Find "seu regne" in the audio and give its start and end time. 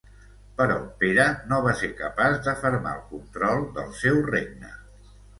3.99-4.73